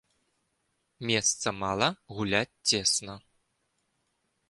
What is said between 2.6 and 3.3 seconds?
цесна.